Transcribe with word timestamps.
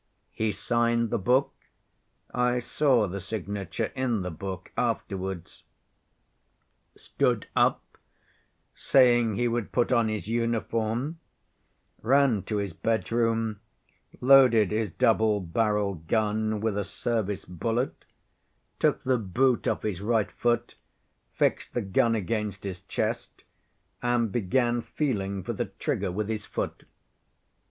He 0.31 0.51
signed 0.51 1.11
the 1.11 1.19
book 1.19 1.53
(I 2.33 2.57
saw 2.57 3.07
the 3.07 3.21
signature 3.21 3.91
in 3.95 4.23
the 4.23 4.31
book 4.31 4.71
afterwards), 4.75 5.63
stood 6.95 7.45
up, 7.55 7.99
saying 8.73 9.35
he 9.35 9.47
would 9.47 9.71
put 9.71 9.91
on 9.91 10.07
his 10.09 10.27
uniform, 10.27 11.19
ran 12.01 12.41
to 12.45 12.57
his 12.57 12.73
bedroom, 12.73 13.59
loaded 14.19 14.71
his 14.71 14.91
double‐barreled 14.91 16.07
gun 16.07 16.61
with 16.61 16.79
a 16.79 16.83
service 16.83 17.45
bullet, 17.45 18.03
took 18.79 19.01
the 19.01 19.19
boot 19.19 19.67
off 19.67 19.83
his 19.83 20.01
right 20.01 20.31
foot, 20.31 20.73
fixed 21.31 21.75
the 21.75 21.81
gun 21.83 22.15
against 22.15 22.63
his 22.63 22.81
chest, 22.81 23.43
and 24.01 24.31
began 24.31 24.81
feeling 24.81 25.43
for 25.43 25.53
the 25.53 25.65
trigger 25.65 26.11
with 26.11 26.27
his 26.27 26.47
foot. 26.47 26.85